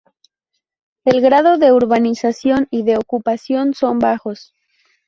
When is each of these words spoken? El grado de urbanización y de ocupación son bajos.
El 1.05 1.21
grado 1.21 1.59
de 1.59 1.71
urbanización 1.71 2.67
y 2.71 2.81
de 2.81 2.97
ocupación 2.97 3.75
son 3.75 3.99
bajos. 3.99 4.55